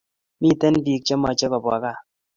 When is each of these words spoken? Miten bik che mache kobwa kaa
Miten 0.41 0.75
bik 0.83 1.01
che 1.07 1.15
mache 1.21 1.45
kobwa 1.51 1.75
kaa 1.83 1.99